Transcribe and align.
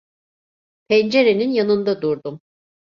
Pencerenin 0.87 1.49
yanında 1.51 2.01
durdum. 2.01 2.41